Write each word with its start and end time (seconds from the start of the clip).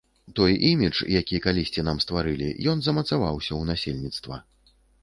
Той 0.37 0.53
імідж, 0.69 1.01
які 1.19 1.41
калісьці 1.45 1.85
нам 1.91 2.01
стварылі, 2.07 2.49
ён 2.75 2.85
замацаваўся 2.89 3.51
ў 3.59 3.61
насельніцтва. 3.73 4.45